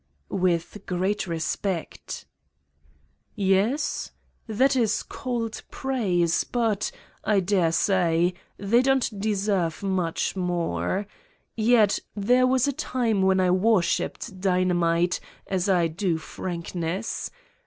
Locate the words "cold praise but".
5.03-6.89